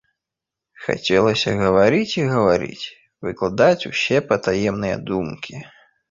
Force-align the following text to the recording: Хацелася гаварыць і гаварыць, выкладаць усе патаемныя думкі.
Хацелася 0.83 1.51
гаварыць 1.63 2.13
і 2.15 2.23
гаварыць, 2.31 2.85
выкладаць 3.25 3.87
усе 3.91 4.17
патаемныя 4.31 4.95
думкі. 5.11 5.55